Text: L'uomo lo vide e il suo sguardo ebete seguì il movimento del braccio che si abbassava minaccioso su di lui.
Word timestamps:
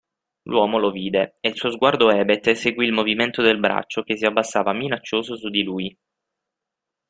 L'uomo 0.49 0.79
lo 0.79 0.89
vide 0.89 1.37
e 1.41 1.49
il 1.49 1.55
suo 1.55 1.69
sguardo 1.69 2.09
ebete 2.09 2.55
seguì 2.55 2.87
il 2.87 2.91
movimento 2.91 3.43
del 3.43 3.59
braccio 3.59 4.01
che 4.01 4.17
si 4.17 4.25
abbassava 4.25 4.73
minaccioso 4.73 5.35
su 5.35 5.47
di 5.51 5.61
lui. 5.61 5.95